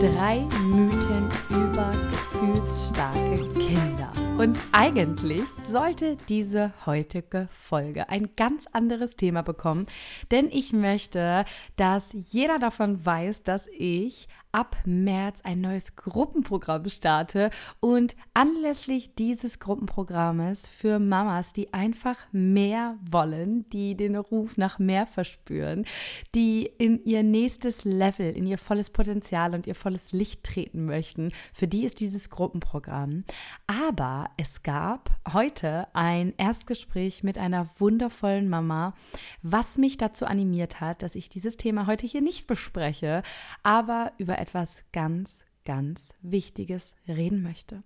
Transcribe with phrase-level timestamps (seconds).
[0.00, 4.10] Drei Mythen über gefühlsstarke Kinder.
[4.38, 9.86] Und eigentlich sollte diese heutige Folge ein ganz anderes Thema bekommen,
[10.30, 11.44] denn ich möchte,
[11.76, 17.50] dass jeder davon weiß, dass ich ab März ein neues Gruppenprogramm starte
[17.80, 25.06] und anlässlich dieses Gruppenprogrammes für Mamas, die einfach mehr wollen, die den Ruf nach mehr
[25.06, 25.86] verspüren,
[26.34, 31.32] die in ihr nächstes Level, in ihr volles Potenzial und ihr volles Licht treten möchten,
[31.52, 33.24] für die ist dieses Gruppenprogramm.
[33.66, 38.94] Aber es gab heute ein Erstgespräch mit einer wundervollen Mama,
[39.42, 43.22] was mich dazu animiert hat, dass ich dieses Thema heute hier nicht bespreche,
[43.62, 47.82] aber über etwas ganz, ganz Wichtiges reden möchte.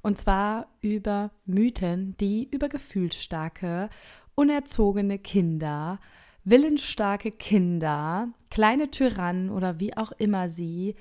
[0.00, 3.90] Und zwar über Mythen, die über gefühlsstarke,
[4.34, 5.98] unerzogene Kinder,
[6.44, 10.94] willensstarke Kinder, kleine Tyrannen oder wie auch immer sie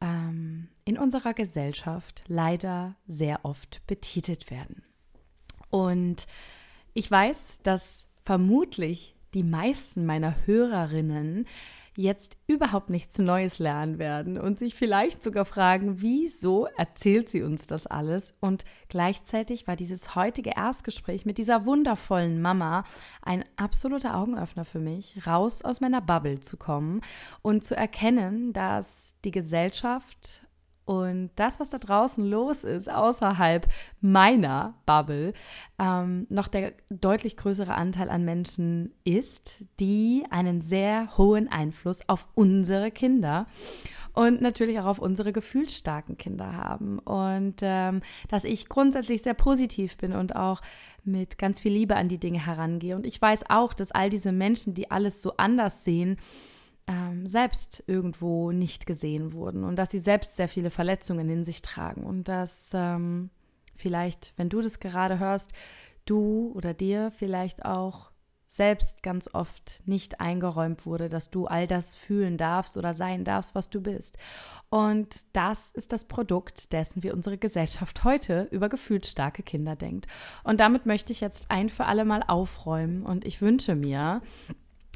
[0.00, 4.82] ähm, in unserer Gesellschaft leider sehr oft betitelt werden.
[5.70, 6.26] Und
[6.92, 11.46] ich weiß, dass vermutlich die meisten meiner Hörerinnen
[11.96, 17.66] jetzt überhaupt nichts Neues lernen werden und sich vielleicht sogar fragen, wieso erzählt sie uns
[17.66, 18.34] das alles?
[18.40, 22.84] Und gleichzeitig war dieses heutige Erstgespräch mit dieser wundervollen Mama
[23.22, 27.00] ein absoluter Augenöffner für mich, raus aus meiner Bubble zu kommen
[27.42, 30.43] und zu erkennen, dass die Gesellschaft
[30.84, 33.66] und das, was da draußen los ist, außerhalb
[34.00, 35.32] meiner Bubble,
[35.78, 42.26] ähm, noch der deutlich größere Anteil an Menschen ist, die einen sehr hohen Einfluss auf
[42.34, 43.46] unsere Kinder
[44.12, 46.98] und natürlich auch auf unsere gefühlsstarken Kinder haben.
[47.00, 50.60] Und ähm, dass ich grundsätzlich sehr positiv bin und auch
[51.02, 52.96] mit ganz viel Liebe an die Dinge herangehe.
[52.96, 56.16] Und ich weiß auch, dass all diese Menschen, die alles so anders sehen,
[56.86, 61.62] ähm, selbst irgendwo nicht gesehen wurden und dass sie selbst sehr viele Verletzungen in sich
[61.62, 63.30] tragen und dass ähm,
[63.76, 65.52] vielleicht, wenn du das gerade hörst,
[66.04, 68.10] du oder dir vielleicht auch
[68.46, 73.54] selbst ganz oft nicht eingeräumt wurde, dass du all das fühlen darfst oder sein darfst,
[73.54, 74.16] was du bist.
[74.68, 80.06] Und das ist das Produkt dessen, wie unsere Gesellschaft heute über gefühlsstarke Kinder denkt.
[80.44, 84.22] Und damit möchte ich jetzt ein für alle Mal aufräumen und ich wünsche mir,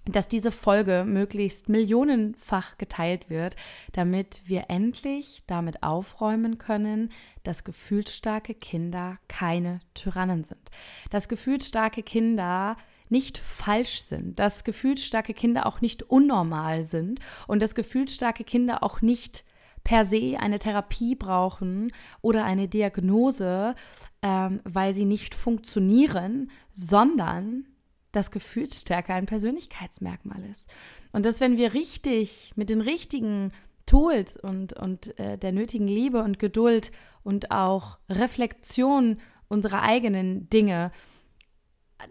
[0.08, 3.56] dass diese Folge möglichst millionenfach geteilt wird,
[3.92, 10.70] damit wir endlich damit aufräumen können, dass gefühlsstarke Kinder keine Tyrannen sind.
[11.10, 12.76] Dass gefühlsstarke Kinder
[13.10, 19.00] nicht falsch sind, dass gefühlsstarke Kinder auch nicht unnormal sind und dass gefühlsstarke Kinder auch
[19.00, 19.44] nicht
[19.84, 23.74] per se eine Therapie brauchen oder eine Diagnose,
[24.22, 27.64] ähm, weil sie nicht funktionieren, sondern
[28.12, 30.72] dass Gefühlsstärke ein Persönlichkeitsmerkmal ist.
[31.12, 33.52] Und dass, wenn wir richtig mit den richtigen
[33.86, 36.92] Tools und, und äh, der nötigen Liebe und Geduld
[37.22, 39.18] und auch Reflexion
[39.48, 40.92] unserer eigenen Dinge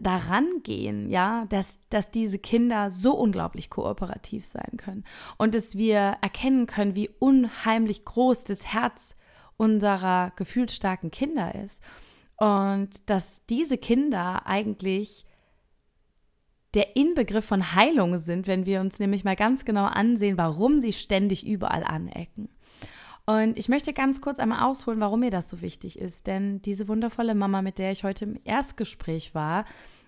[0.00, 5.04] daran gehen, ja, dass, dass diese Kinder so unglaublich kooperativ sein können
[5.38, 9.16] und dass wir erkennen können, wie unheimlich groß das Herz
[9.56, 11.82] unserer gefühlsstarken Kinder ist
[12.36, 15.24] und dass diese Kinder eigentlich
[16.74, 20.92] der Inbegriff von Heilung sind, wenn wir uns nämlich mal ganz genau ansehen, warum sie
[20.92, 22.48] ständig überall anecken.
[23.26, 26.26] Und ich möchte ganz kurz einmal ausholen, warum mir das so wichtig ist.
[26.26, 29.64] Denn diese wundervolle Mama, mit der ich heute im Erstgespräch war,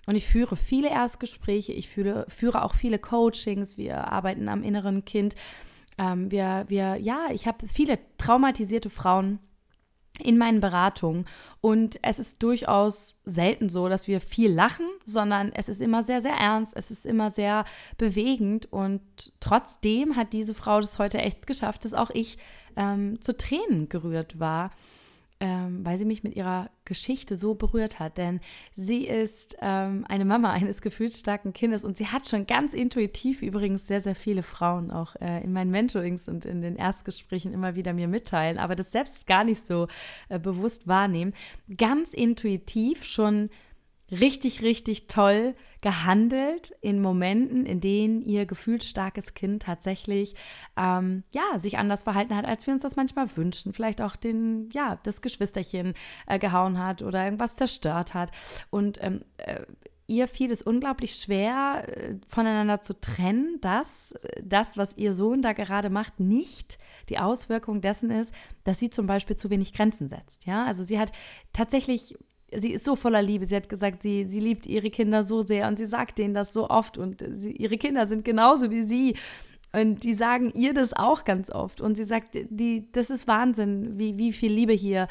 [0.07, 5.05] und ich führe viele Erstgespräche, ich führe, führe auch viele Coachings, wir arbeiten am inneren
[5.05, 5.35] Kind.
[5.99, 9.39] Ähm, wir, wir, ja, ich habe viele traumatisierte Frauen
[10.19, 11.27] in meinen Beratungen.
[11.61, 16.21] Und es ist durchaus selten so, dass wir viel lachen, sondern es ist immer sehr,
[16.21, 17.65] sehr ernst, es ist immer sehr
[17.97, 18.71] bewegend.
[18.73, 19.01] Und
[19.41, 22.39] trotzdem hat diese Frau das heute echt geschafft, dass auch ich
[22.77, 24.71] ähm, zu Tränen gerührt war
[25.41, 28.19] ähm, weil sie mich mit ihrer Geschichte so berührt hat.
[28.19, 28.41] Denn
[28.75, 33.87] sie ist ähm, eine Mama eines gefühlsstarken Kindes und sie hat schon ganz intuitiv übrigens
[33.87, 37.95] sehr, sehr viele Frauen auch äh, in meinen Mentorings und in den Erstgesprächen immer wieder
[37.95, 39.89] mir mitteilen, aber das selbst gar nicht so
[40.29, 41.33] äh, bewusst wahrnehmen.
[41.77, 43.49] Ganz intuitiv schon
[44.11, 50.35] richtig, richtig toll gehandelt in Momenten, in denen ihr gefühlsstarkes Kind tatsächlich
[50.77, 53.73] ähm, ja sich anders verhalten hat, als wir uns das manchmal wünschen.
[53.73, 55.95] Vielleicht auch den ja das Geschwisterchen
[56.27, 58.31] äh, gehauen hat oder irgendwas zerstört hat.
[58.69, 59.63] Und ähm, äh,
[60.11, 65.41] ihr fiel es unglaublich schwer, äh, voneinander zu trennen, dass äh, das, was ihr Sohn
[65.41, 66.79] da gerade macht, nicht
[67.09, 68.35] die Auswirkung dessen ist,
[68.65, 70.47] dass sie zum Beispiel zu wenig Grenzen setzt.
[70.47, 71.13] Ja, also sie hat
[71.53, 72.19] tatsächlich
[72.57, 73.45] sie ist so voller Liebe.
[73.45, 76.53] Sie hat gesagt, sie, sie liebt ihre Kinder so sehr und sie sagt denen das
[76.53, 79.17] so oft und sie, ihre Kinder sind genauso wie sie.
[79.73, 81.81] Und die sagen ihr das auch ganz oft.
[81.81, 85.07] Und sie sagt, die, das ist Wahnsinn, wie, wie viel Liebe hier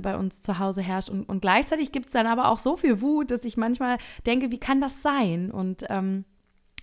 [0.00, 1.10] bei uns zu Hause herrscht.
[1.10, 4.50] Und, und gleichzeitig gibt es dann aber auch so viel Wut, dass ich manchmal denke,
[4.50, 5.50] wie kann das sein?
[5.50, 6.24] Und ähm,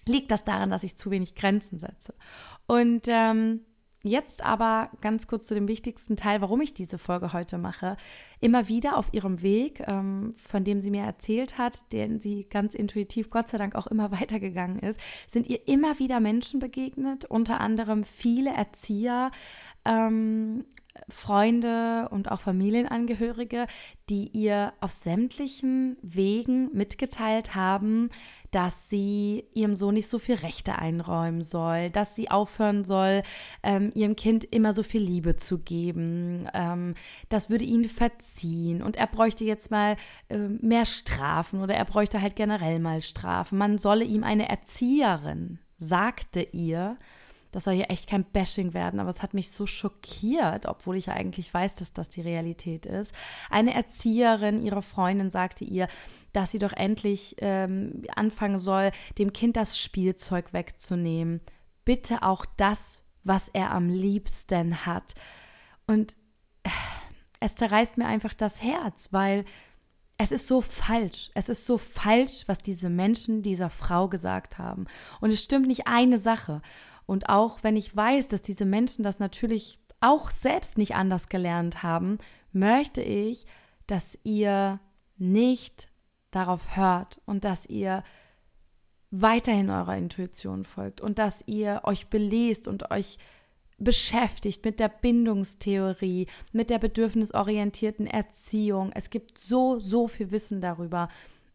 [0.06, 2.14] liegt das daran, dass ich zu wenig Grenzen setze?
[2.68, 3.62] Und ähm,
[4.06, 7.96] Jetzt aber ganz kurz zu dem wichtigsten Teil, warum ich diese Folge heute mache.
[8.42, 12.76] Immer wieder auf ihrem Weg, ähm, von dem sie mir erzählt hat, den sie ganz
[12.76, 17.62] intuitiv, Gott sei Dank, auch immer weitergegangen ist, sind ihr immer wieder Menschen begegnet, unter
[17.62, 19.32] anderem viele Erzieher,
[19.86, 20.66] ähm,
[21.08, 23.68] Freunde und auch Familienangehörige,
[24.10, 28.10] die ihr auf sämtlichen Wegen mitgeteilt haben,
[28.52, 33.24] dass sie ihrem Sohn nicht so viel Rechte einräumen soll, dass sie aufhören soll,
[33.64, 36.48] ähm, ihrem Kind immer so viel Liebe zu geben.
[36.54, 36.94] Ähm,
[37.30, 39.96] das würde ihn verziehen und er bräuchte jetzt mal
[40.30, 43.58] äh, mehr Strafen oder er bräuchte halt generell mal Strafen.
[43.58, 46.98] Man solle ihm eine Erzieherin, sagte ihr,
[47.54, 51.06] das soll hier echt kein Bashing werden, aber es hat mich so schockiert, obwohl ich
[51.06, 53.14] ja eigentlich weiß, dass das die Realität ist.
[53.50, 55.88] Eine Erzieherin, ihre Freundin, sagte ihr,
[56.34, 61.42] dass sie doch endlich ähm, anfangen soll, dem Kind das Spielzeug wegzunehmen.
[61.86, 65.14] Bitte auch das, was er am liebsten hat.
[65.86, 66.18] Und
[66.64, 66.70] äh,
[67.40, 69.46] es zerreißt mir einfach das Herz, weil
[70.18, 71.30] es ist so falsch.
[71.36, 74.86] Es ist so falsch, was diese Menschen dieser Frau gesagt haben.
[75.22, 76.62] Und es stimmt nicht eine Sache.
[77.06, 81.84] Und auch wenn ich weiß, dass diese Menschen das natürlich auch selbst nicht anders gelernt
[81.84, 82.18] haben,
[82.52, 83.46] möchte ich,
[83.88, 84.80] dass ihr
[85.18, 85.90] nicht
[86.32, 88.04] darauf hört und dass ihr
[89.12, 93.18] weiterhin eurer Intuition folgt und dass ihr euch belest und euch
[93.78, 98.92] beschäftigt mit der Bindungstheorie, mit der bedürfnisorientierten Erziehung.
[98.94, 101.10] Es gibt so, so viel Wissen darüber.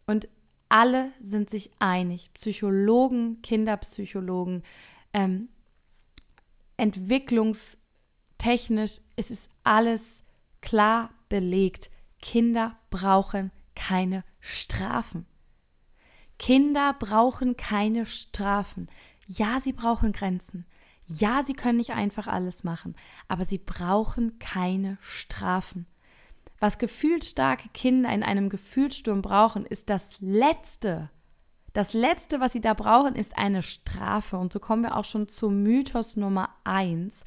[0.07, 0.29] Und
[0.69, 4.63] alle sind sich einig, Psychologen, Kinderpsychologen,
[5.13, 5.49] ähm,
[6.77, 10.25] entwicklungstechnisch ist es alles
[10.61, 11.91] klar belegt.
[12.21, 15.27] Kinder brauchen keine Strafen.
[16.39, 18.89] Kinder brauchen keine Strafen.
[19.27, 20.67] Ja, sie brauchen Grenzen.
[21.07, 22.97] Ja, sie können nicht einfach alles machen,
[23.29, 25.87] aber sie brauchen keine Strafen.
[26.61, 31.11] Was gefühlsstarke Kinder in einem Gefühlssturm brauchen, ist das Letzte,
[31.79, 34.37] das Letzte, was sie da brauchen, ist eine Strafe.
[34.37, 37.25] Und so kommen wir auch schon zum Mythos Nummer eins,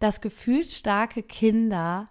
[0.00, 2.08] dass gefühlsstarke Kinder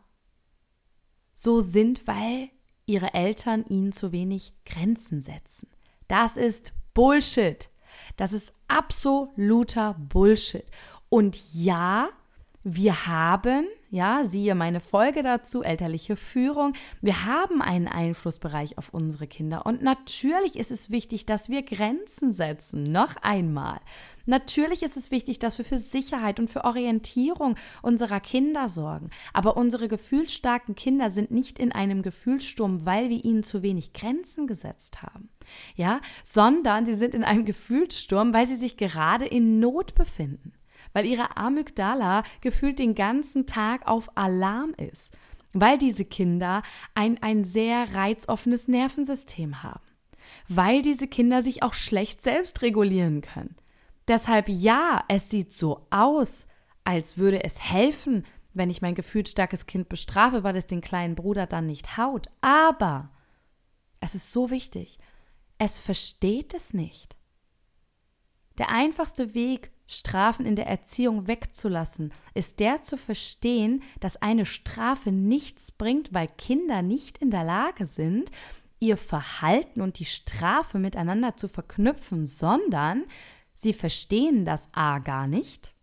[1.33, 2.51] so sind, weil
[2.85, 5.67] ihre Eltern ihnen zu wenig Grenzen setzen.
[6.07, 7.69] Das ist Bullshit.
[8.15, 10.71] Das ist absoluter Bullshit.
[11.09, 12.07] Und ja,
[12.63, 19.27] wir haben, ja, siehe meine Folge dazu, elterliche Führung, wir haben einen Einflussbereich auf unsere
[19.27, 19.65] Kinder.
[19.65, 22.83] Und natürlich ist es wichtig, dass wir Grenzen setzen.
[22.83, 23.79] Noch einmal.
[24.25, 29.09] Natürlich ist es wichtig, dass wir für Sicherheit und für Orientierung unserer Kinder sorgen.
[29.31, 34.47] Aber unsere gefühlsstarken Kinder sind nicht in einem Gefühlssturm, weil wir ihnen zu wenig Grenzen
[34.47, 35.29] gesetzt haben.
[35.75, 40.51] Ja, sondern sie sind in einem Gefühlssturm, weil sie sich gerade in Not befinden
[40.93, 45.17] weil ihre Amygdala gefühlt den ganzen Tag auf Alarm ist,
[45.53, 46.63] weil diese Kinder
[46.93, 49.85] ein, ein sehr reizoffenes Nervensystem haben,
[50.47, 53.55] weil diese Kinder sich auch schlecht selbst regulieren können.
[54.07, 56.47] Deshalb ja, es sieht so aus,
[56.83, 61.45] als würde es helfen, wenn ich mein gefühlsstarkes Kind bestrafe, weil es den kleinen Bruder
[61.45, 62.27] dann nicht haut.
[62.41, 63.11] Aber
[63.99, 64.97] es ist so wichtig,
[65.57, 67.15] es versteht es nicht.
[68.57, 75.11] Der einfachste Weg, Strafen in der Erziehung wegzulassen, ist der zu verstehen, dass eine Strafe
[75.11, 78.29] nichts bringt, weil Kinder nicht in der Lage sind,
[78.79, 83.05] ihr Verhalten und die Strafe miteinander zu verknüpfen, sondern
[83.55, 85.73] sie verstehen das A gar nicht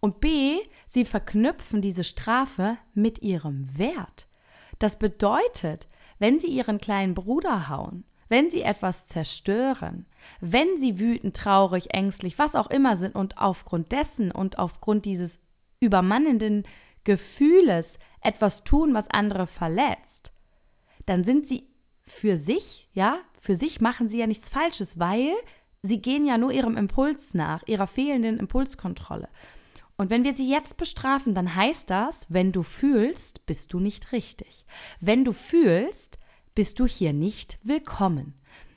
[0.00, 4.28] und B, sie verknüpfen diese Strafe mit ihrem Wert.
[4.78, 5.88] Das bedeutet,
[6.18, 10.06] wenn sie ihren kleinen Bruder hauen wenn sie etwas zerstören,
[10.40, 15.42] wenn sie wütend, traurig, ängstlich, was auch immer sind und aufgrund dessen und aufgrund dieses
[15.80, 16.64] übermannenden
[17.04, 20.32] Gefühles etwas tun, was andere verletzt,
[21.06, 21.68] dann sind sie
[22.04, 25.32] für sich, ja, für sich machen sie ja nichts Falsches, weil
[25.82, 29.28] sie gehen ja nur ihrem Impuls nach, ihrer fehlenden Impulskontrolle.
[29.96, 34.12] Und wenn wir sie jetzt bestrafen, dann heißt das, wenn du fühlst, bist du nicht
[34.12, 34.64] richtig.
[35.00, 36.18] Wenn du fühlst,
[36.56, 38.34] bist du hier nicht willkommen.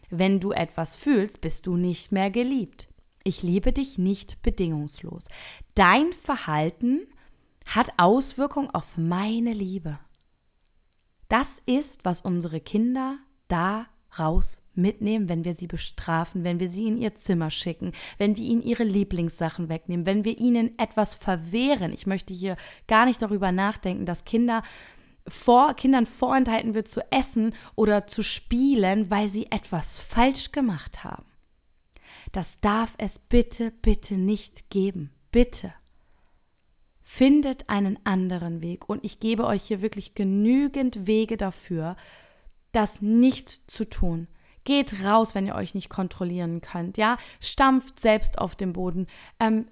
[0.10, 2.90] Wenn du etwas fühlst, bist du nicht mehr geliebt.
[3.24, 5.28] Ich liebe dich nicht bedingungslos.
[5.76, 7.08] Dein Verhalten
[7.66, 9.98] hat Auswirkungen auf meine Liebe.
[11.30, 13.18] Das ist, was unsere Kinder
[13.48, 13.86] da
[14.18, 18.44] raus mitnehmen, wenn wir sie bestrafen, wenn wir sie in ihr Zimmer schicken, wenn wir
[18.44, 21.94] ihnen ihre Lieblingssachen wegnehmen, wenn wir ihnen etwas verwehren.
[21.94, 22.58] Ich möchte hier
[22.88, 24.64] gar nicht darüber nachdenken, dass Kinder
[25.30, 31.26] vor Kindern vorenthalten wird zu essen oder zu spielen, weil sie etwas falsch gemacht haben.
[32.32, 35.12] Das darf es bitte, bitte nicht geben.
[35.32, 35.74] Bitte.
[37.02, 38.88] Findet einen anderen Weg.
[38.88, 41.96] Und ich gebe euch hier wirklich genügend Wege dafür,
[42.72, 44.28] das nicht zu tun.
[44.70, 47.18] Geht raus, wenn ihr euch nicht kontrollieren könnt, ja.
[47.40, 49.08] Stampft selbst auf dem Boden.
[49.40, 49.66] Ähm,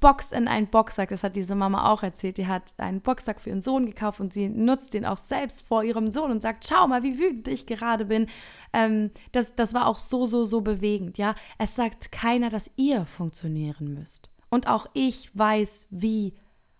[0.00, 1.10] boxt in einen Boxsack.
[1.10, 2.36] Das hat diese Mama auch erzählt.
[2.36, 5.84] Die hat einen Boxsack für ihren Sohn gekauft und sie nutzt den auch selbst vor
[5.84, 8.26] ihrem Sohn und sagt: Schau mal, wie wütend ich gerade bin.
[8.72, 11.36] Ähm, das, das war auch so, so, so bewegend, ja.
[11.56, 14.28] Es sagt keiner, dass ihr funktionieren müsst.
[14.48, 16.34] Und auch ich weiß, wie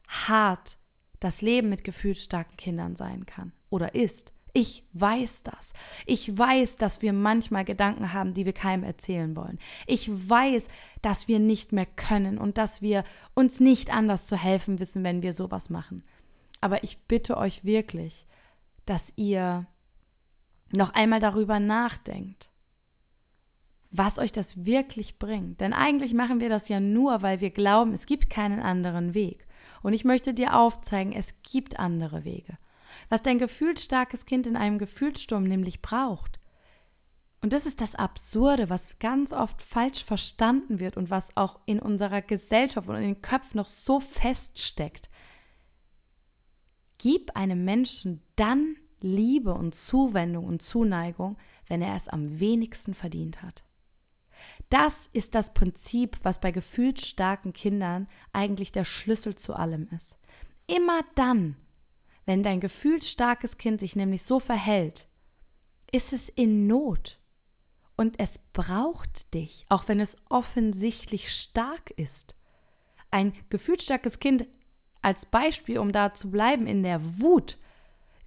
[0.09, 0.79] hart
[1.21, 4.33] das Leben mit gefühlsstarken Kindern sein kann oder ist.
[4.53, 5.73] Ich weiß das.
[6.07, 9.59] Ich weiß, dass wir manchmal Gedanken haben, die wir keinem erzählen wollen.
[9.87, 10.69] Ich weiß,
[11.03, 13.05] dass wir nicht mehr können und dass wir
[13.35, 16.03] uns nicht anders zu helfen wissen, wenn wir sowas machen.
[16.61, 18.27] Aber ich bitte euch wirklich,
[18.87, 19.67] dass ihr
[20.77, 22.51] noch einmal darüber nachdenkt,
[23.93, 25.61] was euch das wirklich bringt.
[25.61, 29.47] Denn eigentlich machen wir das ja nur, weil wir glauben, es gibt keinen anderen Weg.
[29.83, 32.59] Und ich möchte dir aufzeigen, es gibt andere Wege
[33.09, 36.41] was dein gefühlsstarkes Kind in einem Gefühlssturm nämlich braucht.
[37.43, 41.79] Und das ist das Absurde, was ganz oft falsch verstanden wird und was auch in
[41.79, 45.09] unserer Gesellschaft und in den Köpfen noch so feststeckt.
[46.99, 53.41] Gib einem Menschen dann Liebe und Zuwendung und Zuneigung, wenn er es am wenigsten verdient
[53.41, 53.65] hat.
[54.69, 60.17] Das ist das Prinzip, was bei gefühlsstarken Kindern eigentlich der Schlüssel zu allem ist.
[60.67, 61.57] Immer dann,
[62.31, 65.09] wenn dein gefühlsstarkes Kind sich nämlich so verhält,
[65.91, 67.19] ist es in Not.
[67.97, 72.37] Und es braucht dich, auch wenn es offensichtlich stark ist.
[73.11, 74.47] Ein gefühlsstarkes Kind
[75.03, 77.59] als Beispiel, um da zu bleiben in der Wut,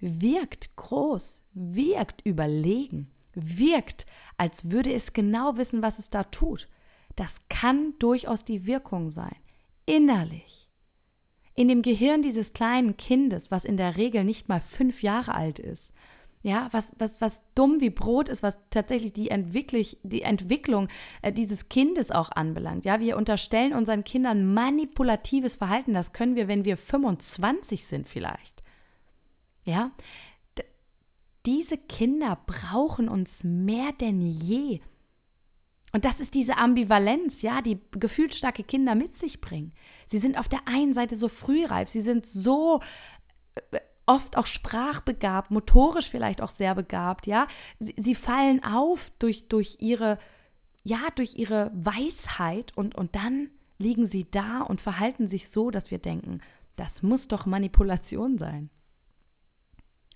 [0.00, 4.04] wirkt groß, wirkt überlegen, wirkt,
[4.36, 6.68] als würde es genau wissen, was es da tut.
[7.16, 9.36] Das kann durchaus die Wirkung sein.
[9.86, 10.63] Innerlich
[11.54, 15.58] in dem Gehirn dieses kleinen Kindes, was in der Regel nicht mal fünf Jahre alt
[15.58, 15.92] ist,
[16.44, 20.88] ja, was, was, was dumm wie Brot ist, was tatsächlich die, Entwicklich, die Entwicklung
[21.22, 22.84] äh, dieses Kindes auch anbelangt.
[22.84, 25.94] Ja, wir unterstellen unseren Kindern manipulatives Verhalten.
[25.94, 28.62] Das können wir, wenn wir 25 sind, vielleicht.
[29.64, 29.92] Ja,
[30.58, 30.64] D
[31.46, 34.80] diese Kinder brauchen uns mehr denn je.
[35.92, 39.72] Und das ist diese Ambivalenz, ja, die gefühlsstarke Kinder mit sich bringen.
[40.14, 42.78] Sie sind auf der einen Seite so frühreif, sie sind so
[43.72, 47.48] äh, oft auch sprachbegabt, motorisch vielleicht auch sehr begabt, ja.
[47.80, 50.20] Sie, sie fallen auf durch, durch ihre,
[50.84, 55.90] ja, durch ihre Weisheit und, und dann liegen sie da und verhalten sich so, dass
[55.90, 56.42] wir denken,
[56.76, 58.70] das muss doch Manipulation sein.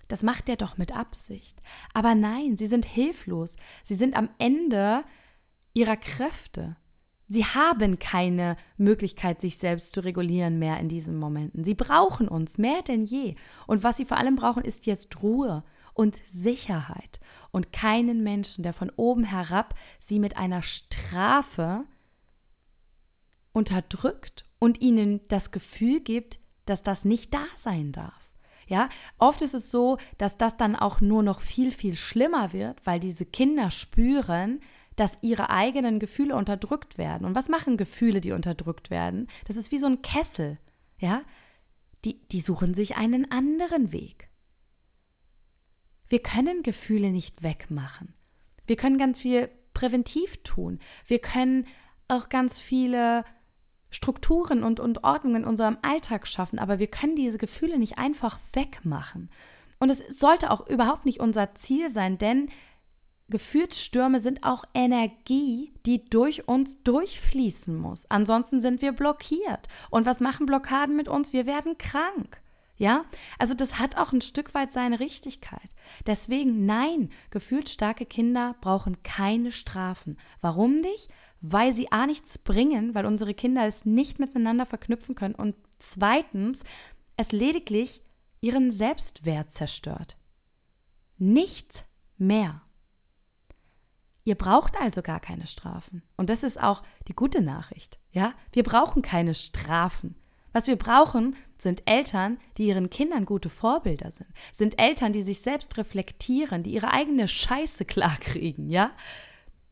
[0.07, 1.61] Das macht er doch mit Absicht.
[1.93, 3.57] Aber nein, sie sind hilflos.
[3.83, 5.03] Sie sind am Ende
[5.73, 6.77] ihrer Kräfte.
[7.31, 11.63] Sie haben keine Möglichkeit, sich selbst zu regulieren mehr in diesen Momenten.
[11.63, 13.35] Sie brauchen uns mehr denn je.
[13.67, 17.19] Und was sie vor allem brauchen, ist jetzt Ruhe und Sicherheit
[17.51, 21.85] und keinen Menschen, der von oben herab sie mit einer Strafe
[23.53, 28.29] unterdrückt und ihnen das Gefühl gibt, dass das nicht da sein darf.
[28.67, 32.85] Ja, oft ist es so, dass das dann auch nur noch viel, viel schlimmer wird,
[32.85, 34.61] weil diese Kinder spüren,
[34.99, 37.25] dass ihre eigenen Gefühle unterdrückt werden.
[37.25, 39.27] Und was machen Gefühle, die unterdrückt werden?
[39.45, 40.57] Das ist wie so ein Kessel,
[40.97, 41.21] ja?
[42.03, 44.29] Die, die suchen sich einen anderen Weg.
[46.07, 48.13] Wir können Gefühle nicht wegmachen.
[48.67, 50.79] Wir können ganz viel präventiv tun.
[51.05, 51.65] Wir können
[52.07, 53.23] auch ganz viele
[53.91, 58.39] Strukturen und, und Ordnungen in unserem Alltag schaffen, aber wir können diese Gefühle nicht einfach
[58.53, 59.29] wegmachen.
[59.79, 62.49] Und es sollte auch überhaupt nicht unser Ziel sein, denn
[63.29, 68.05] Gefühlsstürme sind auch Energie, die durch uns durchfließen muss.
[68.09, 69.67] Ansonsten sind wir blockiert.
[69.89, 71.33] Und was machen Blockaden mit uns?
[71.33, 72.41] Wir werden krank.
[72.77, 73.03] Ja,
[73.37, 75.69] also das hat auch ein Stück weit seine Richtigkeit.
[76.07, 80.17] Deswegen, nein, gefühlt starke Kinder brauchen keine Strafen.
[80.39, 81.09] Warum nicht?
[81.41, 86.63] Weil sie A nichts bringen, weil unsere Kinder es nicht miteinander verknüpfen können und zweitens,
[87.17, 88.01] es lediglich
[88.39, 90.15] ihren Selbstwert zerstört.
[91.17, 91.83] Nichts
[92.17, 92.61] mehr.
[94.29, 96.03] Ihr braucht also gar keine Strafen.
[96.15, 97.97] Und das ist auch die gute Nachricht.
[98.11, 100.13] Ja, wir brauchen keine Strafen.
[100.53, 104.29] Was wir brauchen, sind Eltern, die ihren Kindern gute Vorbilder sind.
[104.53, 108.91] Sind Eltern, die sich selbst reflektieren, die ihre eigene Scheiße klarkriegen, ja?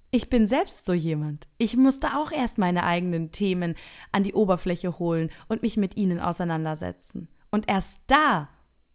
[0.10, 1.46] Ich bin selbst so jemand.
[1.60, 3.76] Ich musste auch erst meine eigenen Themen
[4.12, 7.28] an die Oberfläche holen und mich mit ihnen auseinandersetzen.
[7.52, 8.50] Und erst da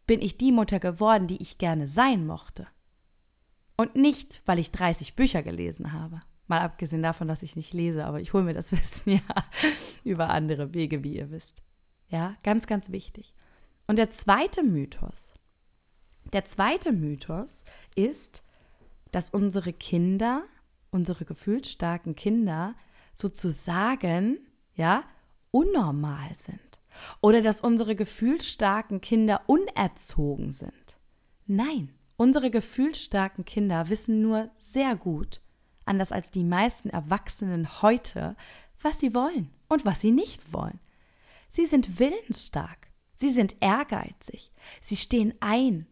[0.09, 2.66] bin ich die Mutter geworden, die ich gerne sein mochte.
[3.76, 6.22] Und nicht, weil ich 30 Bücher gelesen habe.
[6.46, 9.44] Mal abgesehen davon, dass ich nicht lese, aber ich hole mir das Wissen ja
[10.04, 11.62] über andere Wege, wie ihr wisst.
[12.08, 13.34] Ja, ganz, ganz wichtig.
[13.86, 15.32] Und der zweite Mythos,
[16.32, 17.64] der zweite Mythos
[17.94, 18.44] ist,
[19.10, 20.44] dass unsere Kinder,
[20.90, 22.74] unsere gefühlsstarken Kinder
[23.12, 24.38] sozusagen,
[24.74, 25.04] ja,
[25.50, 26.60] unnormal sind.
[27.20, 30.96] Oder dass unsere gefühlsstarken Kinder unerzogen sind.
[31.46, 35.40] Nein, unsere gefühlsstarken Kinder wissen nur sehr gut,
[35.84, 38.36] anders als die meisten Erwachsenen heute,
[38.80, 40.78] was sie wollen und was sie nicht wollen.
[41.50, 42.92] Sie sind willensstark.
[43.16, 44.52] Sie sind ehrgeizig.
[44.80, 45.88] Sie stehen ein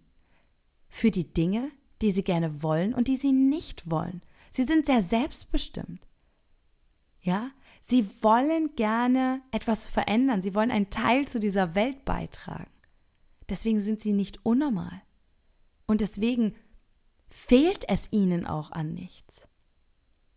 [0.88, 4.22] für die Dinge, die sie gerne wollen und die sie nicht wollen.
[4.52, 6.06] Sie sind sehr selbstbestimmt.
[7.22, 10.42] Ja, sie wollen gerne etwas verändern.
[10.42, 12.70] Sie wollen einen Teil zu dieser Welt beitragen.
[13.48, 15.02] Deswegen sind sie nicht unnormal.
[15.90, 16.54] Und deswegen
[17.30, 19.48] fehlt es ihnen auch an nichts.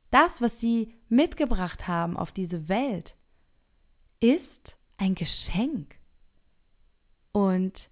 [0.10, 3.16] Das, was sie mitgebracht haben auf diese Welt,
[4.20, 5.94] ist ein Geschenk.
[7.34, 7.92] Und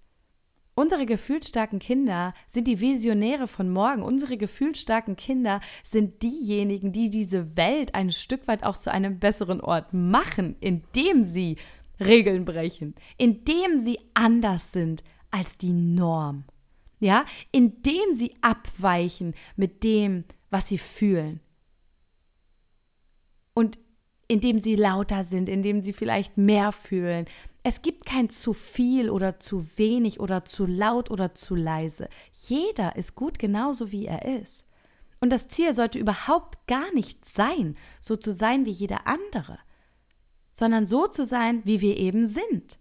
[0.74, 4.02] unsere gefühlsstarken Kinder sind die Visionäre von morgen.
[4.02, 9.60] Unsere gefühlsstarken Kinder sind diejenigen, die diese Welt ein Stück weit auch zu einem besseren
[9.60, 11.58] Ort machen, indem sie
[12.00, 16.42] Regeln brechen, indem sie anders sind als die Norm.
[17.02, 21.40] Ja, indem sie abweichen mit dem, was sie fühlen.
[23.54, 23.76] Und
[24.28, 27.26] indem sie lauter sind, indem sie vielleicht mehr fühlen.
[27.64, 32.08] Es gibt kein zu viel oder zu wenig oder zu laut oder zu leise.
[32.48, 34.64] Jeder ist gut genauso, wie er ist.
[35.20, 39.58] Und das Ziel sollte überhaupt gar nicht sein, so zu sein wie jeder andere,
[40.52, 42.78] sondern so zu sein, wie wir eben sind.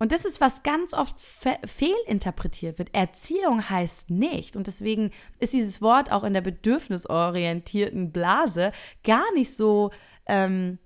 [0.00, 2.94] Und das ist, was ganz oft fe fehlinterpretiert wird.
[2.94, 8.72] Erziehung heißt nicht, und deswegen ist dieses Wort auch in der bedürfnisorientierten Blase
[9.04, 9.90] gar nicht so
[10.24, 10.78] ähm,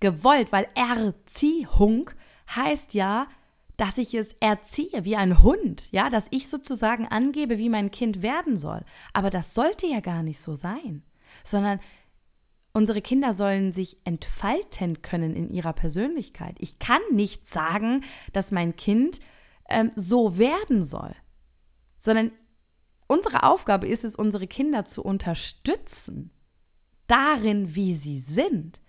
[0.00, 2.10] gewollt, weil Erziehung
[2.54, 3.26] heißt ja,
[3.78, 8.22] dass ich es erziehe wie ein Hund, ja, dass ich sozusagen angebe, wie mein Kind
[8.22, 8.84] werden soll.
[9.14, 11.02] Aber das sollte ja gar nicht so sein,
[11.42, 11.80] sondern
[12.72, 16.56] unsere Kinder sollen sich entfalten können in ihrer Persönlichkeit.
[16.58, 19.20] Ich kann nicht sagen, dass mein Kind
[19.68, 21.14] ähm, so werden soll,
[21.98, 22.32] sondern
[23.06, 26.30] unsere Aufgabe ist es, unsere Kinder zu unterstützen
[27.06, 28.80] darin, wie sie sind.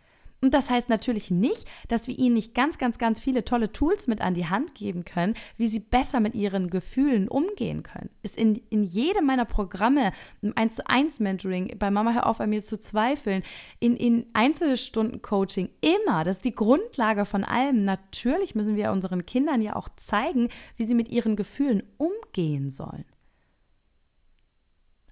[0.44, 4.08] Und das heißt natürlich nicht, dass wir ihnen nicht ganz, ganz, ganz viele tolle Tools
[4.08, 8.10] mit an die Hand geben können, wie sie besser mit ihren Gefühlen umgehen können.
[8.24, 12.42] Ist in, in jedem meiner Programme, im 1 zu 1 Mentoring, bei Mama Hör auf
[12.42, 13.42] an mir zu zweifeln,
[13.80, 17.86] in, in Einzelstunden Coaching, immer, das ist die Grundlage von allem.
[17.86, 23.06] Natürlich müssen wir unseren Kindern ja auch zeigen, wie sie mit ihren Gefühlen umgehen sollen.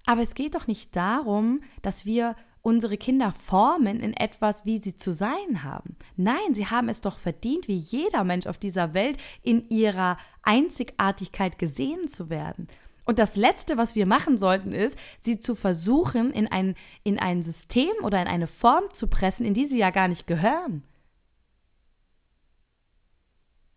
[0.04, 4.96] Aber es geht doch nicht darum, dass wir unsere Kinder formen in etwas, wie sie
[4.96, 5.96] zu sein haben.
[6.16, 11.58] Nein, sie haben es doch verdient, wie jeder Mensch auf dieser Welt in ihrer Einzigartigkeit
[11.58, 12.68] gesehen zu werden.
[13.04, 17.42] Und das Letzte, was wir machen sollten, ist, sie zu versuchen, in ein, in ein
[17.42, 20.84] System oder in eine Form zu pressen, in die sie ja gar nicht gehören.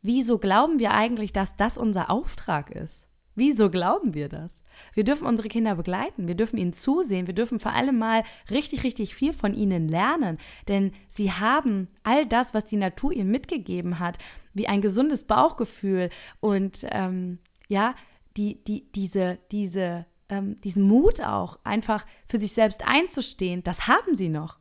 [0.03, 3.07] Wieso glauben wir eigentlich, dass das unser Auftrag ist?
[3.33, 4.63] Wieso glauben wir das?
[4.93, 8.83] Wir dürfen unsere Kinder begleiten, wir dürfen ihnen zusehen, wir dürfen vor allem mal richtig,
[8.83, 13.99] richtig viel von ihnen lernen, denn sie haben all das, was die Natur ihnen mitgegeben
[13.99, 14.17] hat,
[14.53, 16.09] wie ein gesundes Bauchgefühl
[16.39, 17.95] und ähm, ja,
[18.37, 24.15] die, die, diese, diese, ähm, diesen Mut auch, einfach für sich selbst einzustehen, das haben
[24.15, 24.59] sie noch.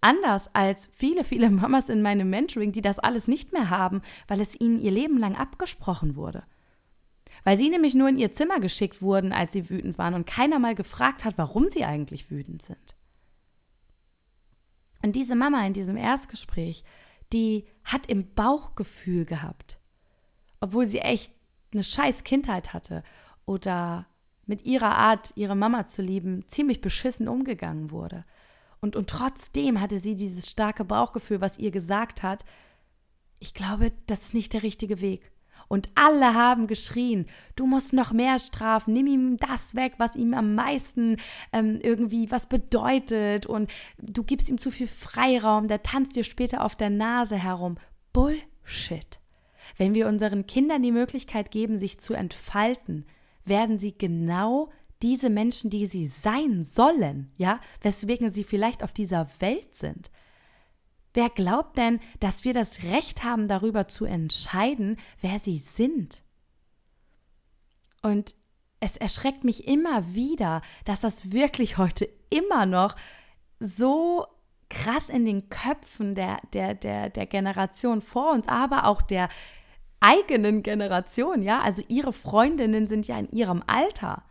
[0.00, 4.40] Anders als viele, viele Mamas in meinem Mentoring, die das alles nicht mehr haben, weil
[4.40, 6.42] es ihnen ihr Leben lang abgesprochen wurde
[7.44, 10.58] weil sie nämlich nur in ihr Zimmer geschickt wurden, als sie wütend waren und keiner
[10.58, 12.96] mal gefragt hat, warum sie eigentlich wütend sind.
[15.02, 16.84] Und diese Mama in diesem Erstgespräch,
[17.32, 19.78] die hat im Bauchgefühl gehabt,
[20.60, 21.32] obwohl sie echt
[21.72, 23.02] eine scheiß Kindheit hatte
[23.46, 24.06] oder
[24.46, 28.24] mit ihrer Art, ihre Mama zu lieben, ziemlich beschissen umgegangen wurde.
[28.80, 32.44] Und, und trotzdem hatte sie dieses starke Bauchgefühl, was ihr gesagt hat,
[33.38, 35.32] ich glaube, das ist nicht der richtige Weg.
[35.72, 37.24] Und alle haben geschrien,
[37.56, 41.16] du musst noch mehr strafen, nimm ihm das weg, was ihm am meisten
[41.50, 46.62] ähm, irgendwie was bedeutet und du gibst ihm zu viel Freiraum, der tanzt dir später
[46.62, 47.78] auf der Nase herum.
[48.12, 49.18] Bullshit.
[49.78, 53.06] Wenn wir unseren Kindern die Möglichkeit geben, sich zu entfalten,
[53.46, 54.68] werden sie genau
[55.00, 60.10] diese Menschen, die sie sein sollen, ja, weswegen sie vielleicht auf dieser Welt sind.
[61.14, 66.22] Wer glaubt denn, dass wir das Recht haben, darüber zu entscheiden, wer sie sind?
[68.02, 68.34] Und
[68.80, 72.96] es erschreckt mich immer wieder, dass das wirklich heute immer noch
[73.60, 74.26] so
[74.68, 79.28] krass in den Köpfen der, der, der, der Generation vor uns, aber auch der
[80.00, 84.24] eigenen Generation, ja, also ihre Freundinnen sind ja in ihrem Alter.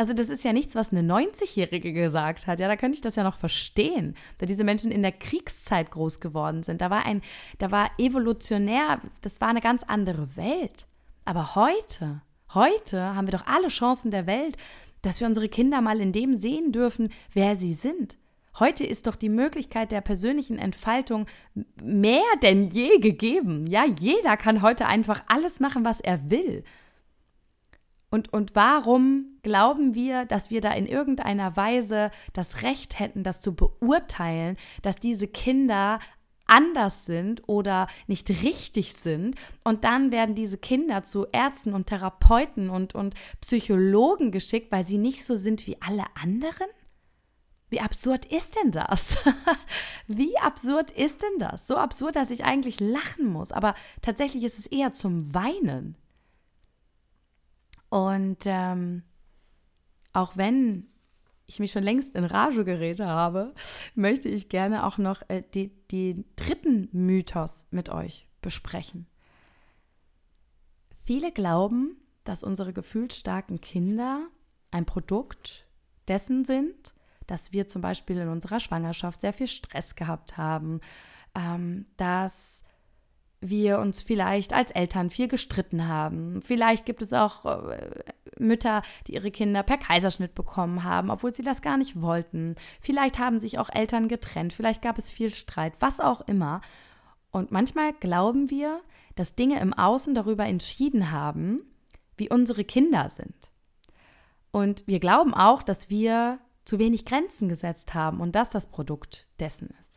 [0.00, 2.58] Also das ist ja nichts, was eine 90-Jährige gesagt hat.
[2.58, 6.20] Ja, da könnte ich das ja noch verstehen, da diese Menschen in der Kriegszeit groß
[6.20, 6.80] geworden sind.
[6.80, 7.20] Da war ein,
[7.58, 10.86] da war evolutionär, das war eine ganz andere Welt.
[11.26, 12.22] Aber heute,
[12.54, 14.56] heute haben wir doch alle Chancen der Welt,
[15.02, 18.16] dass wir unsere Kinder mal in dem sehen dürfen, wer sie sind.
[18.58, 21.26] Heute ist doch die Möglichkeit der persönlichen Entfaltung
[21.82, 23.66] mehr denn je gegeben.
[23.66, 26.64] Ja, jeder kann heute einfach alles machen, was er will.
[28.10, 33.40] Und, und warum glauben wir, dass wir da in irgendeiner Weise das Recht hätten, das
[33.40, 36.00] zu beurteilen, dass diese Kinder
[36.50, 39.36] anders sind oder nicht richtig sind.
[39.64, 44.98] Und dann werden diese Kinder zu Ärzten und Therapeuten und, und Psychologen geschickt, weil sie
[44.98, 46.66] nicht so sind wie alle anderen?
[47.68, 49.16] Wie absurd ist denn das?
[50.08, 51.68] wie absurd ist denn das?
[51.68, 53.52] So absurd, dass ich eigentlich lachen muss.
[53.52, 55.96] Aber tatsächlich ist es eher zum Weinen.
[57.90, 59.02] Und ähm,
[60.12, 60.86] auch wenn
[61.46, 63.54] ich mich schon längst in Rage geredet habe,
[63.94, 69.06] möchte ich gerne auch noch äh, die, die dritten Mythos mit euch besprechen.
[71.04, 74.28] Viele glauben, dass unsere gefühlsstarken Kinder
[74.70, 75.66] ein Produkt
[76.06, 76.94] dessen sind,
[77.26, 80.80] dass wir zum Beispiel in unserer Schwangerschaft sehr viel Stress gehabt haben,
[81.34, 82.62] ähm, dass
[83.40, 86.42] wir uns vielleicht als Eltern viel gestritten haben.
[86.42, 88.02] Vielleicht gibt es auch äh,
[88.38, 92.56] Mütter, die ihre Kinder per Kaiserschnitt bekommen haben, obwohl sie das gar nicht wollten.
[92.80, 96.60] Vielleicht haben sich auch Eltern getrennt, vielleicht gab es viel Streit, was auch immer.
[97.30, 98.80] Und manchmal glauben wir,
[99.16, 101.62] dass Dinge im Außen darüber entschieden haben,
[102.16, 103.50] wie unsere Kinder sind.
[104.50, 109.26] Und wir glauben auch, dass wir zu wenig Grenzen gesetzt haben und das das Produkt
[109.38, 109.89] dessen ist.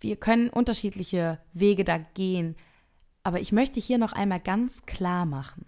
[0.00, 2.56] Wir können unterschiedliche Wege da gehen,
[3.22, 5.66] aber ich möchte hier noch einmal ganz klar machen.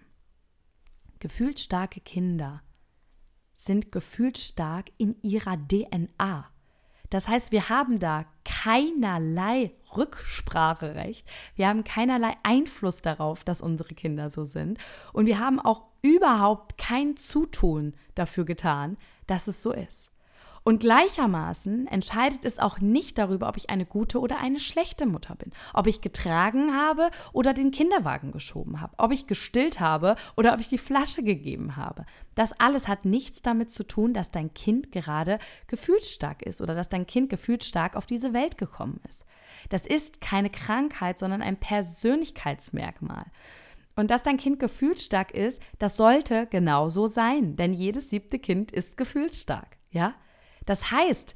[1.20, 2.62] Gefühlsstarke Kinder
[3.54, 6.50] sind gefühlsstark in ihrer DNA.
[7.10, 11.28] Das heißt, wir haben da keinerlei Rückspracherecht.
[11.54, 14.78] Wir haben keinerlei Einfluss darauf, dass unsere Kinder so sind.
[15.12, 20.11] Und wir haben auch überhaupt kein Zutun dafür getan, dass es so ist.
[20.64, 25.34] Und gleichermaßen entscheidet es auch nicht darüber, ob ich eine gute oder eine schlechte Mutter
[25.34, 30.54] bin, ob ich getragen habe oder den Kinderwagen geschoben habe, ob ich gestillt habe oder
[30.54, 32.06] ob ich die Flasche gegeben habe.
[32.36, 36.88] Das alles hat nichts damit zu tun, dass dein Kind gerade gefühlsstark ist oder dass
[36.88, 39.24] dein Kind gefühlsstark auf diese Welt gekommen ist.
[39.68, 43.24] Das ist keine Krankheit, sondern ein Persönlichkeitsmerkmal.
[43.96, 48.96] Und dass dein Kind gefühlsstark ist, das sollte genauso sein, denn jedes siebte Kind ist
[48.96, 50.14] gefühlsstark, ja?
[50.66, 51.34] Das heißt,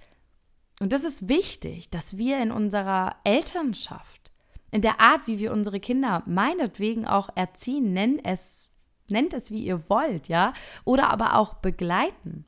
[0.80, 4.30] und das ist wichtig, dass wir in unserer Elternschaft,
[4.70, 8.70] in der Art, wie wir unsere Kinder meinetwegen auch erziehen, nennt es,
[9.08, 10.52] nennt es wie ihr wollt, ja,
[10.84, 12.44] oder aber auch begleiten,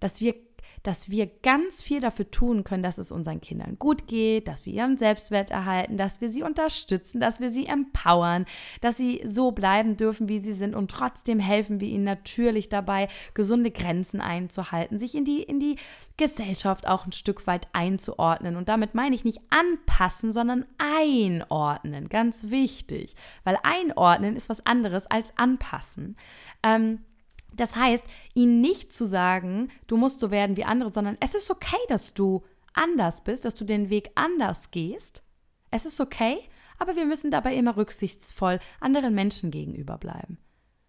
[0.00, 0.34] dass wir
[0.82, 4.72] dass wir ganz viel dafür tun können, dass es unseren Kindern gut geht, dass wir
[4.72, 8.46] ihren Selbstwert erhalten, dass wir sie unterstützen, dass wir sie empowern,
[8.80, 13.08] dass sie so bleiben dürfen, wie sie sind und trotzdem helfen wir ihnen natürlich dabei,
[13.34, 15.76] gesunde Grenzen einzuhalten, sich in die, in die
[16.18, 18.56] Gesellschaft auch ein Stück weit einzuordnen.
[18.56, 22.08] Und damit meine ich nicht anpassen, sondern einordnen.
[22.08, 23.14] Ganz wichtig,
[23.44, 26.16] weil einordnen ist was anderes als anpassen.
[26.62, 26.98] Ähm,
[27.52, 31.50] das heißt, ihnen nicht zu sagen, du musst so werden wie andere, sondern es ist
[31.50, 35.22] okay, dass du anders bist, dass du den Weg anders gehst.
[35.70, 36.38] Es ist okay,
[36.78, 40.38] aber wir müssen dabei immer rücksichtsvoll anderen Menschen gegenüber bleiben.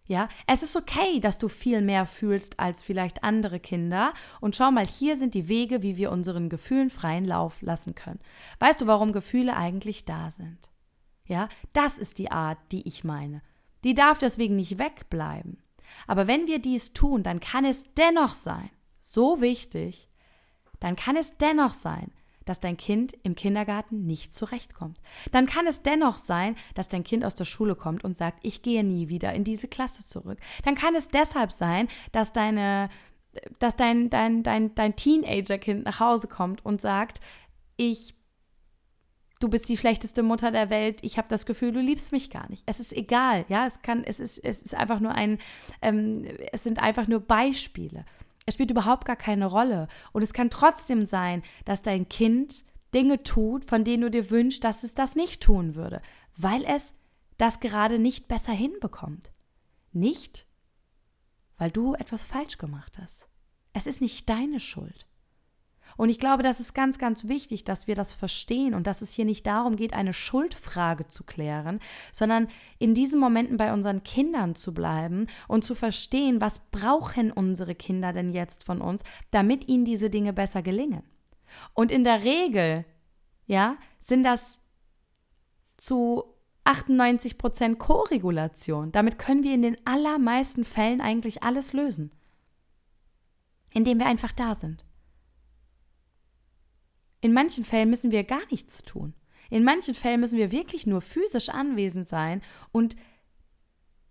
[0.05, 4.13] Ja, es ist okay, dass du viel mehr fühlst als vielleicht andere Kinder.
[4.41, 8.19] Und schau mal, hier sind die Wege, wie wir unseren Gefühlen freien Lauf lassen können.
[8.57, 10.57] Weißt du, warum Gefühle eigentlich da sind?
[11.27, 13.43] Ja, das ist die Art, die ich meine.
[13.83, 15.61] Die darf deswegen nicht wegbleiben.
[16.07, 20.09] Aber wenn wir dies tun, dann kann es dennoch sein, so wichtig,
[20.79, 22.11] dann kann es dennoch sein,
[22.45, 24.99] dass dein Kind im Kindergarten nicht zurechtkommt.
[25.31, 28.63] Dann kann es dennoch sein, dass dein Kind aus der Schule kommt und sagt, ich
[28.63, 30.39] gehe nie wieder in diese Klasse zurück.
[30.63, 32.89] Dann kann es deshalb sein, dass deine
[33.59, 37.21] dass dein, dein, dein, dein Teenager-Kind nach Hause kommt und sagt,
[37.77, 38.15] ich
[39.39, 42.49] du bist die schlechteste Mutter der Welt, ich habe das Gefühl, du liebst mich gar
[42.49, 42.63] nicht.
[42.65, 45.39] Es ist egal, ja, es kann, es ist, es ist einfach nur ein,
[45.81, 48.05] ähm, es sind einfach nur Beispiele.
[48.45, 49.87] Es spielt überhaupt gar keine Rolle.
[50.11, 54.63] Und es kann trotzdem sein, dass dein Kind Dinge tut, von denen du dir wünschst,
[54.63, 56.01] dass es das nicht tun würde,
[56.35, 56.93] weil es
[57.37, 59.31] das gerade nicht besser hinbekommt.
[59.91, 60.45] Nicht,
[61.57, 63.27] weil du etwas falsch gemacht hast.
[63.73, 65.08] Es ist nicht deine Schuld.
[65.99, 69.11] Und ich glaube, das ist ganz, ganz wichtig, dass wir das verstehen und dass es
[69.11, 71.81] hier nicht darum geht, eine Schuldfrage zu klären,
[72.13, 77.75] sondern in diesen Momenten bei unseren Kindern zu bleiben und zu verstehen, was brauchen unsere
[77.75, 81.03] Kinder denn jetzt von uns, damit ihnen diese Dinge besser gelingen.
[81.73, 82.85] Und in der Regel,
[83.45, 84.61] ja, sind das
[85.75, 86.23] zu
[86.63, 88.93] 98 Prozent Koregulation.
[88.93, 92.13] Damit können wir in den allermeisten Fällen eigentlich alles lösen,
[93.71, 94.85] indem wir einfach da sind.
[97.21, 99.13] In manchen Fällen müssen wir gar nichts tun.
[99.49, 102.95] In manchen Fällen müssen wir wirklich nur physisch anwesend sein und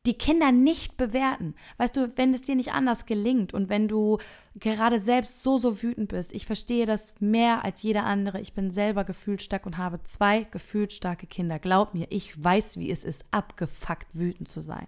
[0.06, 1.54] die Kinder nicht bewerten.
[1.76, 4.18] Weißt du, wenn es dir nicht anders gelingt und wenn du
[4.54, 8.40] gerade selbst so, so wütend bist, ich verstehe das mehr als jeder andere.
[8.40, 11.58] Ich bin selber gefühlstark und habe zwei gefühlsstarke Kinder.
[11.58, 14.86] Glaub mir, ich weiß, wie es ist, abgefuckt wütend zu sein.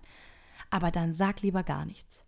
[0.70, 2.24] Aber dann sag lieber gar nichts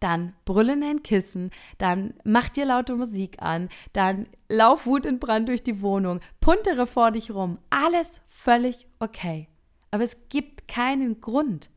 [0.00, 5.18] dann brülle in ein Kissen, dann mach dir laute Musik an, dann lauf Wut in
[5.18, 7.58] Brand durch die Wohnung, puntere vor dich rum.
[7.70, 9.48] Alles völlig okay.
[9.90, 11.70] Aber es gibt keinen Grund,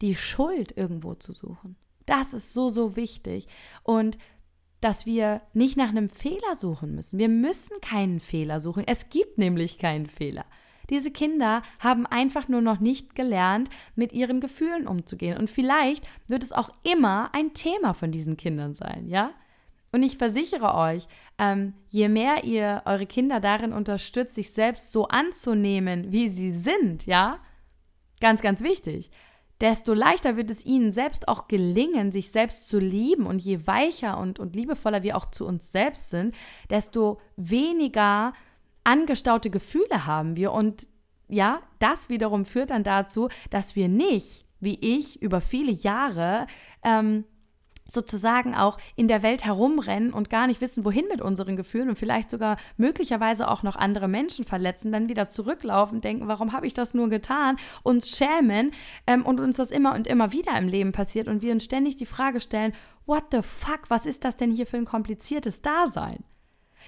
[0.00, 1.76] die Schuld irgendwo zu suchen.
[2.06, 3.46] Das ist so, so wichtig.
[3.84, 4.18] Und
[4.80, 7.18] dass wir nicht nach einem Fehler suchen müssen.
[7.18, 8.82] Wir müssen keinen Fehler suchen.
[8.86, 10.44] Es gibt nämlich keinen Fehler.
[10.92, 15.38] Diese Kinder haben einfach nur noch nicht gelernt, mit ihren Gefühlen umzugehen.
[15.38, 19.30] Und vielleicht wird es auch immer ein Thema von diesen Kindern sein, ja?
[19.90, 25.08] Und ich versichere euch, ähm, je mehr ihr eure Kinder darin unterstützt, sich selbst so
[25.08, 27.38] anzunehmen, wie sie sind, ja,
[28.20, 29.10] ganz, ganz wichtig,
[29.62, 33.26] desto leichter wird es ihnen selbst auch gelingen, sich selbst zu lieben.
[33.26, 36.34] Und je weicher und, und liebevoller wir auch zu uns selbst sind,
[36.68, 38.34] desto weniger
[38.84, 40.88] angestaute Gefühle haben wir und
[41.28, 46.46] ja, das wiederum führt dann dazu, dass wir nicht, wie ich, über viele Jahre
[46.82, 47.24] ähm,
[47.86, 51.98] sozusagen auch in der Welt herumrennen und gar nicht wissen, wohin mit unseren Gefühlen und
[51.98, 56.74] vielleicht sogar möglicherweise auch noch andere Menschen verletzen, dann wieder zurücklaufen, denken, warum habe ich
[56.74, 58.72] das nur getan, uns schämen
[59.06, 61.96] ähm, und uns das immer und immer wieder im Leben passiert und wir uns ständig
[61.96, 62.72] die Frage stellen,
[63.06, 66.24] what the fuck, was ist das denn hier für ein kompliziertes Dasein?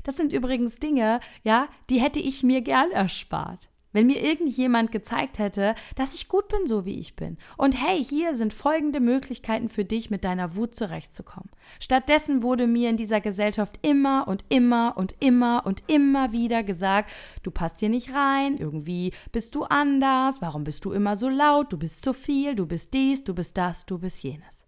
[0.05, 3.69] Das sind übrigens Dinge, ja, die hätte ich mir gern erspart.
[3.95, 7.39] Wenn mir irgendjemand gezeigt hätte, dass ich gut bin, so wie ich bin.
[7.57, 11.49] Und hey, hier sind folgende Möglichkeiten für dich, mit deiner Wut zurechtzukommen.
[11.79, 17.13] Stattdessen wurde mir in dieser Gesellschaft immer und immer und immer und immer wieder gesagt,
[17.45, 21.73] du passt hier nicht rein, irgendwie bist du anders, warum bist du immer so laut,
[21.73, 24.65] du bist zu viel, du bist dies, du bist das, du bist jenes.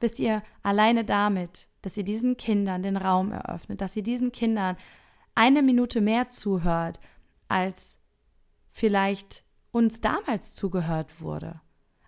[0.00, 4.76] Wisst ihr, alleine damit dass ihr diesen Kindern den Raum eröffnet, dass ihr diesen Kindern
[5.36, 6.98] eine Minute mehr zuhört,
[7.46, 8.00] als
[8.68, 11.60] vielleicht uns damals zugehört wurde.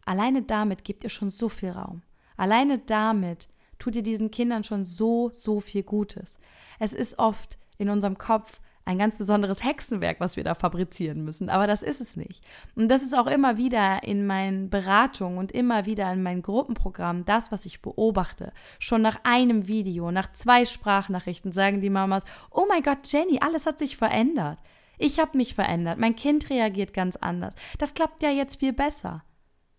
[0.05, 2.03] Alleine damit gebt ihr schon so viel Raum.
[2.37, 6.41] Alleine damit tut ihr diesen Kindern schon so, so viel Gutes.
[6.81, 11.51] Es ist oft in unserem Kopf ein ganz besonderes Hexenwerk, was wir da fabrizieren müssen.
[11.51, 12.43] Aber das ist es nicht.
[12.75, 17.27] Und das ist auch immer wieder in meinen Beratungen und immer wieder in meinen Gruppenprogrammen
[17.27, 18.51] das, was ich beobachte.
[18.79, 23.67] Schon nach einem Video, nach zwei Sprachnachrichten sagen die Mamas, oh mein Gott, Jenny, alles
[23.67, 24.59] hat sich verändert.
[24.97, 25.99] Ich habe mich verändert.
[25.99, 27.55] Mein Kind reagiert ganz anders.
[27.77, 29.23] Das klappt ja jetzt viel besser.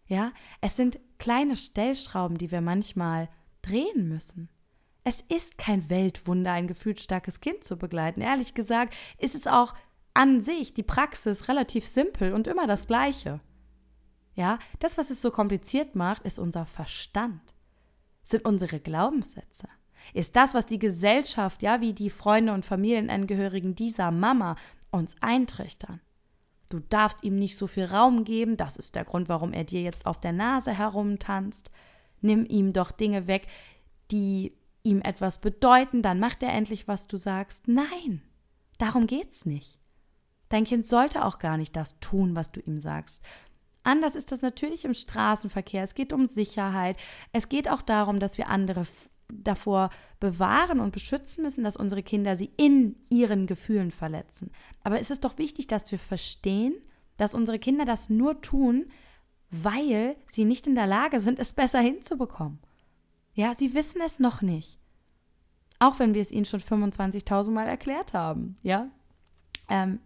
[0.05, 3.27] Ja, es sind kleine Stellschrauben, die wir manchmal
[3.63, 4.49] drehen müssen.
[5.03, 8.21] Es ist kein Weltwunder, ein gefühlsstarkes Kind zu begleiten.
[8.21, 9.73] Ehrlich gesagt ist es auch
[10.13, 13.39] an sich die Praxis relativ simpel und immer das Gleiche.
[14.35, 17.41] Ja, das, was es so kompliziert macht, ist unser Verstand,
[18.23, 19.67] sind unsere Glaubenssätze,
[20.13, 24.55] ist das, was die Gesellschaft, ja, wie die Freunde und Familienangehörigen dieser Mama
[24.91, 26.01] uns eintrichtern.
[26.69, 29.81] Du darfst ihm nicht so viel Raum geben, das ist der Grund, warum er dir
[29.81, 31.71] jetzt auf der Nase herumtanzt.
[32.21, 33.47] Nimm ihm doch Dinge weg,
[34.11, 34.53] die
[34.83, 37.67] ihm etwas bedeuten, dann macht er endlich, was du sagst.
[37.67, 38.21] Nein,
[38.77, 39.79] darum geht's nicht.
[40.49, 43.23] Dein Kind sollte auch gar nicht das tun, was du ihm sagst.
[43.83, 45.83] Anders ist das natürlich im Straßenverkehr.
[45.83, 46.97] Es geht um Sicherheit.
[47.31, 48.83] Es geht auch darum, dass wir andere
[49.31, 49.89] davor
[50.19, 54.51] bewahren und beschützen müssen, dass unsere Kinder sie in ihren Gefühlen verletzen.
[54.83, 56.73] Aber es ist doch wichtig, dass wir verstehen,
[57.17, 58.87] dass unsere Kinder das nur tun,
[59.51, 62.59] weil sie nicht in der Lage sind, es besser hinzubekommen.
[63.39, 64.77] Ja, sie wissen es noch nicht.
[65.79, 68.57] Auch wenn wir es ihnen schon 25.000 Mal erklärt haben.
[68.63, 68.89] Ja,
[69.69, 70.01] ähm,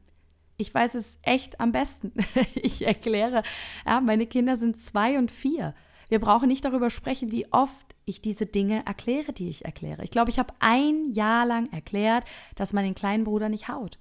[0.56, 2.14] ich weiß es echt am besten.
[2.54, 3.42] ich erkläre,
[3.88, 5.74] ja, meine Kinder sind zwei und vier.
[6.10, 10.04] Wir brauchen nicht darüber sprechen, wie oft ich diese Dinge erkläre, die ich erkläre.
[10.04, 13.98] Ich glaube, ich habe ein Jahr lang erklärt, dass man den kleinen Bruder nicht haut.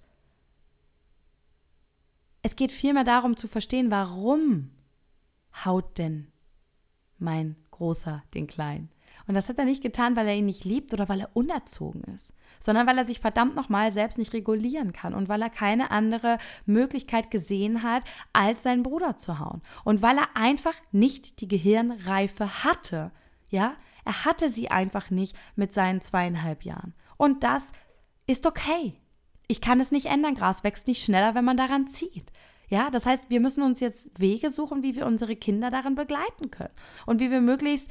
[2.43, 4.73] Es geht vielmehr darum zu verstehen, warum
[5.65, 6.31] haut denn
[7.17, 8.91] mein Großer den Kleinen?
[9.27, 12.03] Und das hat er nicht getan, weil er ihn nicht liebt oder weil er unerzogen
[12.15, 15.91] ist, sondern weil er sich verdammt nochmal selbst nicht regulieren kann und weil er keine
[15.91, 19.63] andere Möglichkeit gesehen hat, als seinen Bruder zu hauen.
[19.85, 23.13] Und weil er einfach nicht die Gehirnreife hatte.
[23.49, 26.95] Ja, er hatte sie einfach nicht mit seinen zweieinhalb Jahren.
[27.17, 27.73] Und das
[28.27, 28.95] ist okay.
[29.47, 30.35] Ich kann es nicht ändern.
[30.35, 32.33] Gras wächst nicht schneller, wenn man daran zieht.
[32.73, 36.51] Ja, das heißt, wir müssen uns jetzt Wege suchen, wie wir unsere Kinder darin begleiten
[36.51, 36.73] können
[37.05, 37.91] und wie wir möglichst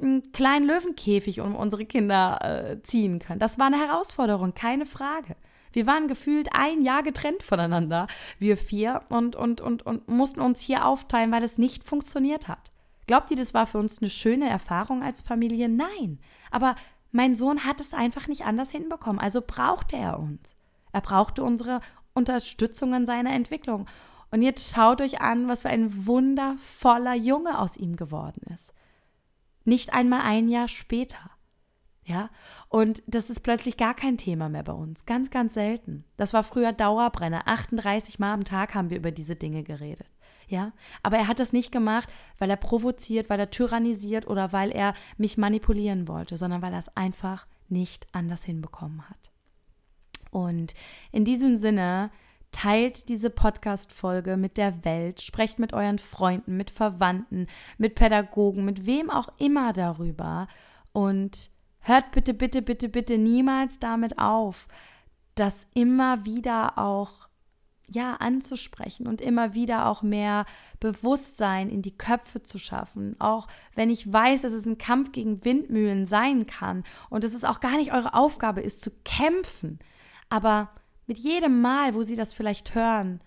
[0.00, 3.40] einen kleinen Löwenkäfig um unsere Kinder äh, ziehen können.
[3.40, 5.36] Das war eine Herausforderung, keine Frage.
[5.72, 8.06] Wir waren gefühlt ein Jahr getrennt voneinander,
[8.38, 12.72] wir vier, und, und, und, und mussten uns hier aufteilen, weil es nicht funktioniert hat.
[13.06, 15.68] Glaubt ihr, das war für uns eine schöne Erfahrung als Familie?
[15.68, 16.18] Nein.
[16.50, 16.74] Aber
[17.10, 19.20] mein Sohn hat es einfach nicht anders hinbekommen.
[19.20, 20.54] Also brauchte er uns.
[20.92, 21.80] Er brauchte unsere
[22.12, 23.86] Unterstützung in seiner Entwicklung.
[24.30, 28.74] Und jetzt schaut euch an, was für ein wundervoller Junge aus ihm geworden ist.
[29.68, 31.18] Nicht einmal ein Jahr später.
[32.02, 32.30] Ja,
[32.70, 35.04] und das ist plötzlich gar kein Thema mehr bei uns.
[35.04, 36.06] Ganz, ganz selten.
[36.16, 37.46] Das war früher Dauerbrenner.
[37.46, 40.06] 38 Mal am Tag haben wir über diese Dinge geredet.
[40.46, 44.70] Ja, aber er hat das nicht gemacht, weil er provoziert, weil er tyrannisiert oder weil
[44.70, 49.30] er mich manipulieren wollte, sondern weil er es einfach nicht anders hinbekommen hat.
[50.30, 50.72] Und
[51.12, 52.10] in diesem Sinne
[52.52, 58.86] Teilt diese Podcast-Folge mit der Welt, sprecht mit euren Freunden, mit Verwandten, mit Pädagogen, mit
[58.86, 60.48] wem auch immer darüber
[60.92, 64.68] und hört bitte, bitte, bitte, bitte niemals damit auf,
[65.34, 67.28] das immer wieder auch
[67.90, 70.44] ja anzusprechen und immer wieder auch mehr
[70.78, 73.16] Bewusstsein in die Köpfe zu schaffen.
[73.18, 77.44] Auch wenn ich weiß, dass es ein Kampf gegen Windmühlen sein kann und dass es
[77.44, 79.78] auch gar nicht eure Aufgabe ist zu kämpfen,
[80.28, 80.70] aber
[81.08, 83.20] mit jedem Mal, wo Sie das vielleicht hören,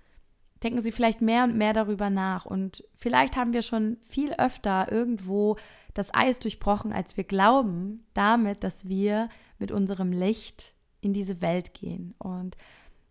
[0.63, 2.46] denken Sie vielleicht mehr und mehr darüber nach.
[2.46, 5.58] Und vielleicht haben wir schon viel öfter irgendwo
[5.94, 9.28] das Eis durchbrochen, als wir glauben, damit, dass wir
[9.60, 12.13] mit unserem Licht in diese Welt gehen.
[12.20, 12.56] Und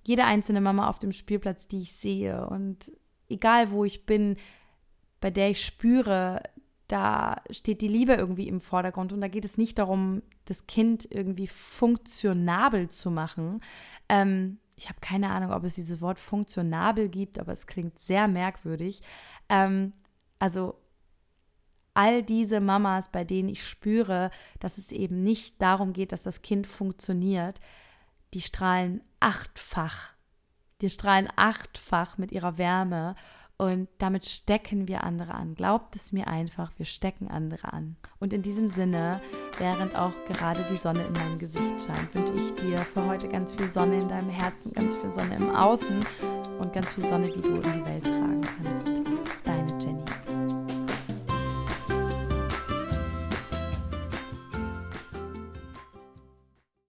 [0.06, 2.90] jede einzelne Mama auf dem Spielplatz, die ich sehe und
[3.28, 4.36] egal wo ich bin,
[5.20, 6.42] bei der ich spüre,
[6.88, 11.06] da steht die Liebe irgendwie im Vordergrund und da geht es nicht darum, das Kind
[11.10, 13.60] irgendwie funktionabel zu machen,
[14.08, 18.28] ähm, ich habe keine Ahnung, ob es dieses Wort funktionabel gibt, aber es klingt sehr
[18.28, 19.02] merkwürdig.
[19.50, 19.92] Ähm,
[20.38, 20.74] also
[21.92, 26.40] all diese Mamas, bei denen ich spüre, dass es eben nicht darum geht, dass das
[26.40, 27.60] Kind funktioniert,
[28.32, 30.14] die strahlen achtfach.
[30.80, 33.16] Die strahlen achtfach mit ihrer Wärme
[33.60, 35.54] und damit stecken wir andere an.
[35.54, 37.96] Glaubt es mir einfach, wir stecken andere an.
[38.18, 39.20] Und in diesem Sinne,
[39.58, 43.52] während auch gerade die Sonne in meinem Gesicht scheint, wünsche ich dir für heute ganz
[43.52, 46.00] viel Sonne in deinem Herzen, ganz viel Sonne im Außen
[46.58, 48.99] und ganz viel Sonne, die du in die Welt tragen kannst.